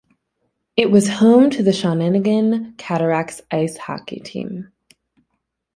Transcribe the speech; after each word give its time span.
It 0.75 0.89
was 0.89 1.07
home 1.07 1.51
to 1.51 1.61
the 1.61 1.69
Shawinigan 1.69 2.75
Cataractes 2.77 3.41
Ice 3.51 3.77
hockey 3.77 4.19
team. 4.19 4.71